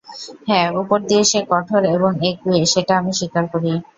হ্যাঁ, 0.47 0.67
উপর 0.81 0.99
দিয়ে 1.07 1.23
সে 1.31 1.39
কঠোর 1.51 1.81
এবং 1.95 2.11
একগুঁয়ে 2.29 2.63
সেটা 2.73 2.93
আমি 2.97 3.11
স্বীকার 3.19 3.45
করি। 3.53 3.71